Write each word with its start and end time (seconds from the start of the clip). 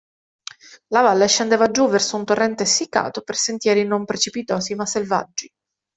La 0.87 1.01
valle 1.01 1.27
scendeva 1.27 1.69
giù 1.69 1.87
verso 1.87 2.17
un 2.17 2.25
torrente 2.25 2.63
essiccato, 2.63 3.21
per 3.21 3.35
sentieri 3.35 3.83
non 3.83 4.03
precipitosi 4.03 4.73
ma 4.73 4.87
selvaggi. 4.87 5.47